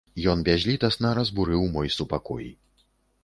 [0.31, 2.47] Ён бязлітасна разбурыў мой супакой.